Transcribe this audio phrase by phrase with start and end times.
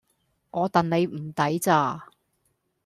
[0.49, 2.07] 我戥你唔抵咋